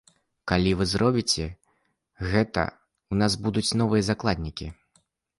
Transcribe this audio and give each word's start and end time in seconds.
Калі 0.51 0.69
вы 0.77 0.85
зробіце 0.91 1.43
гэта, 2.31 2.63
у 3.15 3.17
нас 3.19 3.35
будуць 3.43 3.75
новыя 3.83 4.07
закладнікі. 4.09 4.71